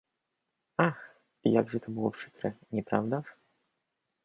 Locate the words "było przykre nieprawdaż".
1.91-3.25